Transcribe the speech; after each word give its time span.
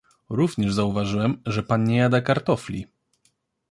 "Również 0.29 0.73
zauważyłem 0.73 1.41
że 1.45 1.63
pan 1.63 1.83
nie 1.83 1.97
jada 1.97 2.21
kartofli." 2.21 2.87